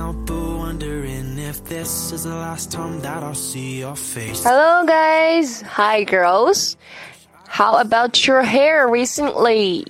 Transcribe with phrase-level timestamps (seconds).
[0.00, 4.42] help but wondering if this is the last time that I'll see your face.
[4.44, 5.62] Hello, guys.
[5.62, 6.76] Hi, girls.
[7.48, 9.86] How about your hair recently?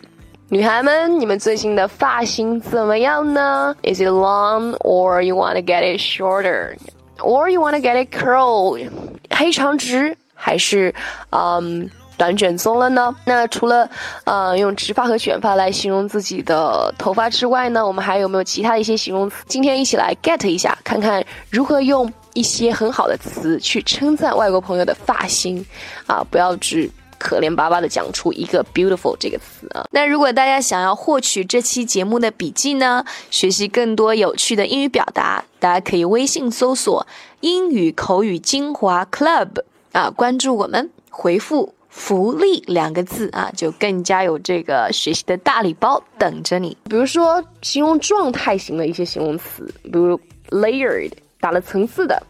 [0.48, 3.74] 女孩们，你们最近的发型怎么样呢？
[3.82, 6.76] Is it long or you want to get it shorter?
[7.18, 8.88] Or you want to get it curled?
[9.30, 10.94] 黑长直还是
[11.30, 11.90] 嗯
[12.21, 13.15] 短卷棕了呢？
[13.25, 13.89] 那除了
[14.25, 19.37] 呃用直发和卷发来形容自己的头发之外呢，我们还有没有其他的一些形容词？
[19.47, 25.65] 今天一起来 get 一下，看看如何用一些很好的词去称赞外国朋友的发型
[26.05, 26.23] 啊！
[26.29, 29.83] 不要只可怜巴巴的讲出一个 beautiful 这个词啊。
[29.89, 37.07] 那如果大家想要获取这期节目的笔记呢，学习更多有趣的英语表达，大家可以微信搜索
[37.41, 41.73] “英语口语精华 Club” 啊，关注我们，回复。
[41.91, 46.75] 福利两个字啊，就更加有这个学习的大礼包等着你。
[46.89, 50.19] 比如说，形容状态型的一些形容词，比如
[50.49, 52.23] layered 打了层次的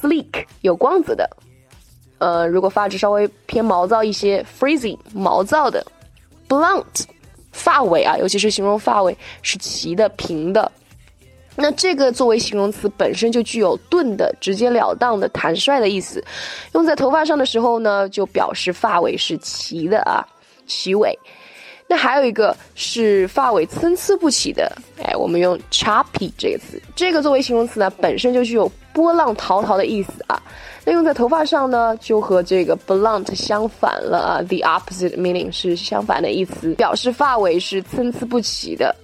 [0.00, 1.28] ，sleek 有光泽的，
[2.16, 5.86] 呃，如果发质稍微偏毛躁一些，frizzy 毛躁的
[6.48, 7.04] ，blunt
[7.52, 10.72] 发尾啊，尤其是形容发尾是齐的、平的。
[11.56, 16.22] 那这个作为形容词本身就具有钝的、直截了当的、坦率的意思，
[16.72, 20.26] 用在头发上的时候呢，就表示发尾是齐的啊，
[20.66, 21.16] 齐尾。
[21.86, 30.42] 那还有一个是发尾参差不齐的，哎，我们用 choppy 这个词，这个作为形容词呢，本身就具有波浪滔滔的意思啊。
[30.86, 38.94] 那用在头发上呢，就和这个 blunt 相反了啊，the opposite meaning 是相反的意思，表示发尾是参差不齐的。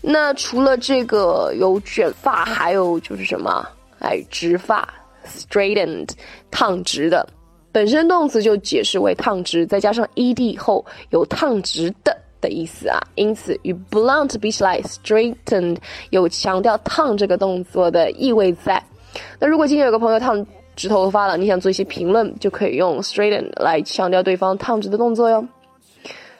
[0.00, 3.66] 那除了这个有卷发，还有就是什么？
[3.98, 4.88] 哎，直发
[5.26, 6.08] ，straightened，
[6.50, 7.28] 烫直的，
[7.72, 13.00] 本身动词就解释为烫直，再加上 ed 后有烫直的的意思啊。
[13.16, 15.76] 因此与 blunt 比起来，straightened
[16.10, 18.80] 有强调烫这个动作的意味在。
[19.40, 25.44] 那如果今天有个朋友烫直头发了，你想做一些评论，就可以用 straightened 来强调对方烫直的动作哟。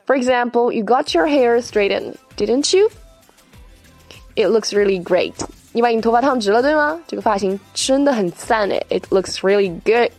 [0.06, 2.88] For example, you got your hair straightened, didn't you?
[4.38, 5.34] It looks really great.
[5.72, 6.97] 你把你头发烫直了，对吗？
[7.09, 8.87] 这个发型真的很赞诶。
[8.88, 10.12] It looks really good.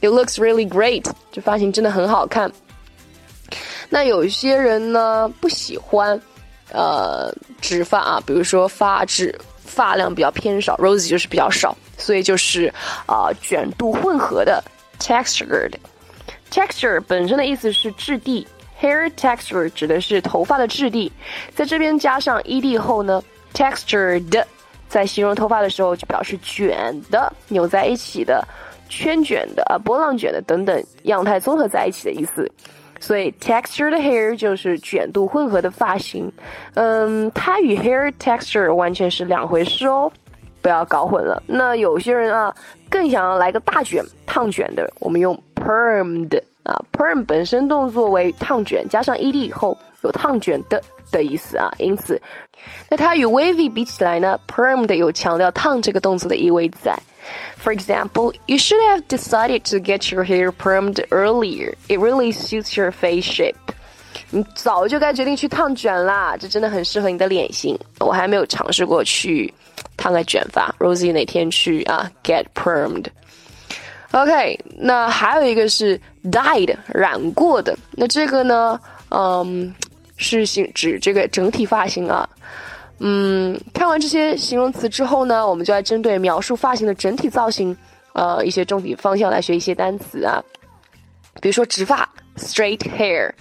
[0.00, 1.10] It looks really great.
[1.32, 2.52] 这发型真的很好看。
[3.90, 6.20] 那有些人呢不喜欢
[6.70, 12.72] 呃直发啊，比如说发质发量比较偏少，Rosie 就是比较少，所以就是
[13.06, 14.62] 啊、卷度混合的
[15.00, 15.72] textured。
[16.48, 18.46] Texture 本身的意思是质地
[18.80, 21.10] ，hair texture 指的是头发的质地，
[21.56, 23.20] 在这边加上 ed 后呢。
[23.54, 24.44] textured，
[24.88, 28.46] 在形容头发的时候就表示卷的、扭在一起的、
[28.88, 32.50] 圈卷的啊、波浪卷的等等样态综合在一起的意思。
[33.00, 36.30] 所以 textured hair 就是卷度混合的发型。
[36.74, 40.10] 嗯，它与 hair texture 完全是两回事哦，
[40.62, 41.42] 不要搞混了。
[41.46, 42.54] 那有些人啊，
[42.88, 50.81] 更想要来个大卷、烫卷的，我们用 permed 啊，perm 本身动作为烫卷，加上 ed 以后有烫卷的。
[51.11, 52.21] 的意思啊，因此，
[52.87, 56.95] 那它与 wavy 比起来呢，permed 有强调烫这个动作的意味在。
[57.59, 61.73] For example, you should have decided to get your hair permed earlier.
[61.87, 63.55] It really suits your face shape.
[64.29, 67.75] 你早就该决定去烫卷啦，这真的很适合你的脸型。
[67.99, 69.51] 我还没有尝试过去
[69.97, 72.07] 烫个卷发，Rosie 哪天去啊？
[72.23, 73.07] Get permed.
[74.11, 79.73] OK，那还有一个是 dyed 染过的，那这个呢，嗯。
[80.16, 82.28] 是形指这个整体发型啊，
[82.98, 87.76] 嗯，看完这些形容词之后呢，我们就来针对描述发型的整体造型，
[88.12, 90.42] 呃，一些重点方向来学一些单词啊。
[91.40, 93.32] 比如说直发 （straight hair），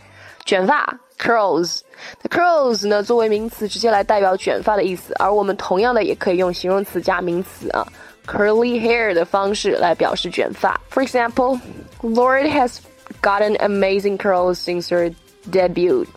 [0.45, 1.81] 卷发 （curls）。
[2.21, 7.85] 那 curls 呢，作为名词直接来代表卷发的意思，而我们同样的也可以用形容词加名词啊
[8.25, 10.77] ，curly hair 的方式来表示卷发。
[10.91, 11.59] For example,
[12.01, 12.79] Lord has
[13.21, 15.13] gotten amazing curls since her
[15.51, 16.07] debut.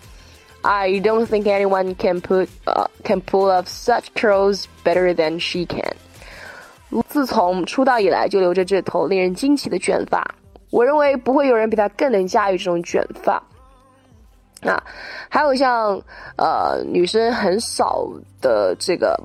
[0.69, 5.65] I don't think anyone can put uh, can pull off such curls better than she
[5.65, 5.95] can.
[7.09, 10.35] 自从出道以来就留着这头令人惊奇的卷发，
[10.71, 13.41] 我认为不会有人比她更能驾驭这种卷发。
[14.63, 14.83] 啊，
[15.29, 16.03] 还有像
[16.37, 18.09] 呃女生很少
[18.41, 19.17] 的这个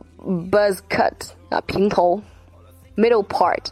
[0.52, 1.12] buzz cut
[1.50, 2.22] 啊平头
[2.96, 3.66] middle part。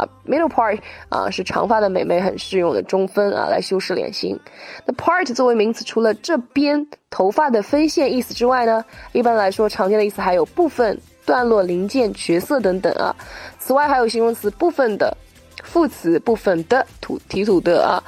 [0.00, 4.38] 啊，middle part 啊是长发的美眉很适用的中分啊，来修饰脸型。
[4.86, 13.14] 那 part 作为名词，除了这边头发的分线意思之外呢，一般来说常见的意思还有部分、段落、零件、角色等等啊。
[13.58, 15.16] 此外还有形容词部分的、
[15.62, 18.02] 副词部分的、土提土的啊，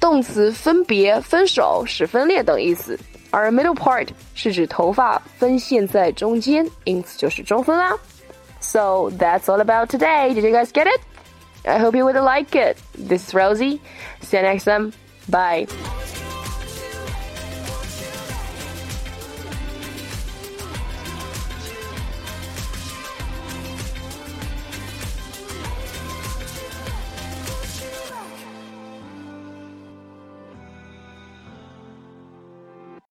[0.00, 2.98] 动词分别、分手、使分裂等意思。
[3.32, 7.96] 而 middle part 是指头发分线在中间，因此就是中分啦。
[8.60, 10.34] So that's all about today.
[10.34, 11.00] Did you guys get it?
[11.64, 12.78] I hope you would like it.
[12.94, 13.80] This is Rosie.
[14.20, 14.92] See you next time.
[15.28, 15.66] Bye.